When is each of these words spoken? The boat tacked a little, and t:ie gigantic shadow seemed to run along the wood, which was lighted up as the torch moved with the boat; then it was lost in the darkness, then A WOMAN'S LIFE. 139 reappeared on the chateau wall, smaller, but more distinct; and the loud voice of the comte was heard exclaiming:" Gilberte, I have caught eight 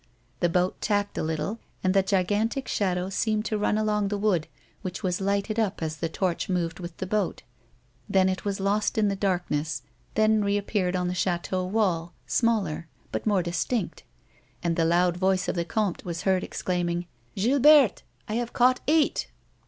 The 0.39 0.49
boat 0.49 0.81
tacked 0.81 1.15
a 1.19 1.21
little, 1.21 1.59
and 1.83 1.93
t:ie 1.93 2.01
gigantic 2.01 2.67
shadow 2.67 3.11
seemed 3.11 3.45
to 3.45 3.57
run 3.59 3.77
along 3.77 4.07
the 4.07 4.17
wood, 4.17 4.47
which 4.81 5.03
was 5.03 5.21
lighted 5.21 5.59
up 5.59 5.79
as 5.83 5.97
the 5.97 6.09
torch 6.09 6.49
moved 6.49 6.79
with 6.79 6.97
the 6.97 7.05
boat; 7.05 7.43
then 8.09 8.27
it 8.27 8.43
was 8.43 8.59
lost 8.59 8.97
in 8.97 9.09
the 9.09 9.15
darkness, 9.15 9.83
then 10.15 10.37
A 10.41 10.41
WOMAN'S 10.41 10.45
LIFE. 10.45 10.75
139 10.85 10.91
reappeared 10.91 10.95
on 10.99 11.07
the 11.07 11.13
chateau 11.13 11.65
wall, 11.67 12.13
smaller, 12.25 12.87
but 13.11 13.27
more 13.27 13.43
distinct; 13.43 14.01
and 14.63 14.75
the 14.75 14.85
loud 14.85 15.17
voice 15.17 15.47
of 15.47 15.53
the 15.53 15.63
comte 15.63 16.03
was 16.03 16.23
heard 16.23 16.43
exclaiming:" 16.43 17.05
Gilberte, 17.37 18.01
I 18.27 18.33
have 18.33 18.53
caught 18.53 18.79
eight 18.87 19.27